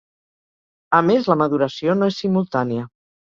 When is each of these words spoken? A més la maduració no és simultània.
A 0.99 1.01
més 1.09 1.29
la 1.31 1.37
maduració 1.43 1.97
no 1.99 2.09
és 2.13 2.17
simultània. 2.25 2.89